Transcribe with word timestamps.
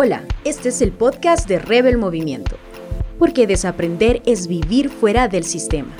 Hola, 0.00 0.24
este 0.44 0.68
es 0.68 0.80
el 0.80 0.92
podcast 0.92 1.48
de 1.48 1.58
Rebel 1.58 1.98
Movimiento, 1.98 2.56
porque 3.18 3.48
desaprender 3.48 4.22
es 4.26 4.46
vivir 4.46 4.90
fuera 4.90 5.26
del 5.26 5.42
sistema. 5.42 5.92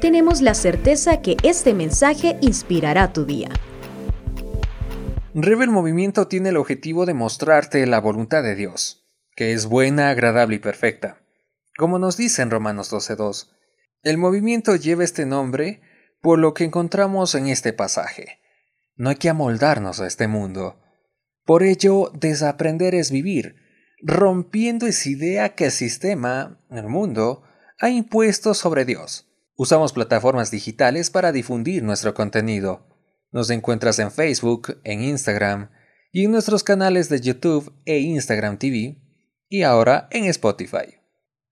Tenemos 0.00 0.40
la 0.40 0.54
certeza 0.54 1.20
que 1.20 1.36
este 1.42 1.74
mensaje 1.74 2.38
inspirará 2.42 3.12
tu 3.12 3.24
día. 3.24 3.48
Rebel 5.34 5.70
Movimiento 5.70 6.28
tiene 6.28 6.50
el 6.50 6.58
objetivo 6.58 7.06
de 7.06 7.14
mostrarte 7.14 7.84
la 7.88 8.00
voluntad 8.00 8.44
de 8.44 8.54
Dios, 8.54 9.04
que 9.34 9.52
es 9.52 9.66
buena, 9.66 10.10
agradable 10.10 10.54
y 10.54 10.60
perfecta. 10.60 11.20
Como 11.76 11.98
nos 11.98 12.16
dice 12.16 12.42
en 12.42 12.52
Romanos 12.52 12.92
12.2, 12.92 13.48
el 14.04 14.16
movimiento 14.16 14.76
lleva 14.76 15.02
este 15.02 15.26
nombre 15.26 15.80
por 16.20 16.38
lo 16.38 16.54
que 16.54 16.62
encontramos 16.62 17.34
en 17.34 17.48
este 17.48 17.72
pasaje. 17.72 18.38
No 18.94 19.10
hay 19.10 19.16
que 19.16 19.28
amoldarnos 19.28 19.98
a 19.98 20.06
este 20.06 20.28
mundo, 20.28 20.79
por 21.50 21.64
ello, 21.64 22.12
desaprender 22.14 22.94
es 22.94 23.10
vivir, 23.10 23.56
rompiendo 24.00 24.86
esa 24.86 25.08
idea 25.08 25.56
que 25.56 25.64
el 25.64 25.70
sistema, 25.72 26.60
el 26.70 26.86
mundo, 26.86 27.42
ha 27.80 27.90
impuesto 27.90 28.54
sobre 28.54 28.84
Dios. 28.84 29.26
Usamos 29.56 29.92
plataformas 29.92 30.52
digitales 30.52 31.10
para 31.10 31.32
difundir 31.32 31.82
nuestro 31.82 32.14
contenido. 32.14 32.86
Nos 33.32 33.50
encuentras 33.50 33.98
en 33.98 34.12
Facebook, 34.12 34.80
en 34.84 35.02
Instagram 35.02 35.70
y 36.12 36.26
en 36.26 36.30
nuestros 36.30 36.62
canales 36.62 37.08
de 37.08 37.20
YouTube 37.20 37.74
e 37.84 37.98
Instagram 37.98 38.56
TV 38.56 39.02
y 39.48 39.62
ahora 39.62 40.06
en 40.12 40.26
Spotify. 40.26 41.00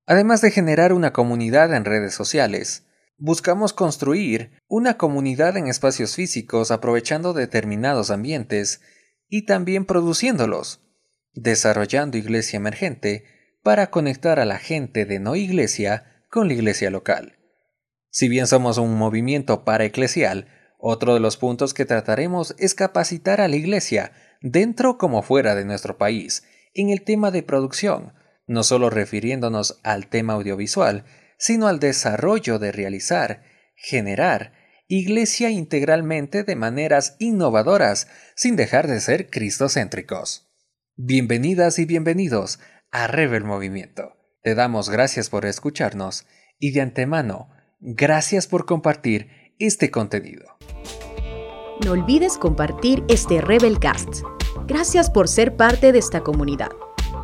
Además 0.06 0.42
de 0.42 0.52
generar 0.52 0.92
una 0.92 1.12
comunidad 1.12 1.74
en 1.74 1.84
redes 1.84 2.15
sociales, 2.15 2.84
buscamos 3.16 3.73
construir 3.73 4.60
una 4.68 4.96
comunidad 4.96 5.56
en 5.56 5.66
espacios 5.66 6.15
físicos 6.15 6.70
aprovechando 6.70 7.32
determinados 7.32 8.12
ambientes 8.12 8.80
y 9.28 9.46
también 9.46 9.84
produciéndolos, 9.84 10.80
desarrollando 11.32 12.16
iglesia 12.16 12.56
emergente 12.56 13.24
para 13.62 13.91
conectar 13.91 14.41
a 14.41 14.45
la 14.45 14.59
gente 14.59 15.04
de 15.04 15.21
no 15.21 15.37
iglesia 15.37 16.24
con 16.30 16.48
la 16.48 16.54
iglesia 16.54 16.90
local. 16.90 17.38
Si 18.10 18.29
bien 18.29 18.46
somos 18.46 18.79
un 18.79 18.96
movimiento 18.96 19.65
para 19.65 19.84
eclesial, 19.84 20.49
otro 20.79 21.15
de 21.15 21.21
los 21.21 21.37
puntos 21.37 21.74
que 21.74 21.84
trataremos 21.84 22.54
es 22.59 22.74
capacitar 22.74 23.40
a 23.40 23.49
la 23.49 23.56
iglesia, 23.56 24.12
dentro 24.40 24.96
como 24.96 25.23
fuera 25.23 25.54
de 25.54 25.65
nuestro 25.65 25.99
país, 25.99 26.45
en 26.74 26.90
el 26.90 27.02
tema 27.02 27.30
de 27.30 27.43
producción, 27.43 28.15
no 28.46 28.62
solo 28.62 28.88
refiriéndonos 28.88 29.80
al 29.82 30.09
tema 30.09 30.34
audiovisual, 30.34 31.04
sino 31.37 31.66
al 31.68 31.80
desarrollo 31.80 32.59
de 32.59 32.73
realizar, 32.73 33.43
generar 33.74 34.52
iglesia 34.88 35.50
integralmente 35.50 36.44
de 36.44 36.56
maneras 36.56 37.16
innovadoras, 37.18 38.08
sin 38.34 38.56
dejar 38.56 38.86
de 38.86 39.00
ser 39.00 39.28
cristocéntricos. 39.28 40.48
Bienvenidas 40.96 41.78
y 41.78 41.84
bienvenidos 41.84 42.58
a 42.90 43.06
Rebel 43.06 43.44
Movimiento. 43.44 44.16
Te 44.42 44.54
damos 44.54 44.88
gracias 44.88 45.28
por 45.28 45.44
escucharnos 45.44 46.26
y 46.59 46.72
de 46.72 46.80
antemano, 46.80 47.50
gracias 47.80 48.46
por 48.46 48.64
compartir 48.64 49.28
este 49.59 49.90
contenido. 49.90 50.56
No 51.84 51.92
olvides 51.92 52.38
compartir 52.38 53.04
este 53.09 53.42
Rebelcast. 53.42 54.22
Gracias 54.66 55.10
por 55.10 55.28
ser 55.28 55.54
parte 55.54 55.92
de 55.92 55.98
esta 55.98 56.22
comunidad. 56.22 56.70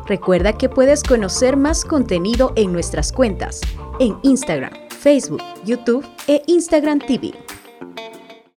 Recuerda 0.05 0.53
que 0.53 0.69
puedes 0.69 1.01
conocer 1.01 1.57
más 1.57 1.83
contenido 1.83 2.53
en 2.55 2.71
nuestras 2.71 3.11
cuentas, 3.11 3.59
en 3.99 4.17
Instagram, 4.21 4.71
Facebook, 4.89 5.41
YouTube 5.65 6.05
e 6.27 6.43
Instagram 6.45 6.99
TV. 6.99 7.33